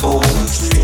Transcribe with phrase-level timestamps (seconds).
[0.00, 0.77] unfolds